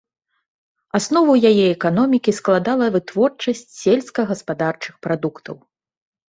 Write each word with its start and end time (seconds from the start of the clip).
Аснову 0.99 1.33
яе 1.49 1.65
эканомікі 1.75 2.33
складала 2.39 2.85
вытворчасць 2.97 3.63
сельскагаспадарчых 3.83 4.95
прадуктаў. 5.09 5.55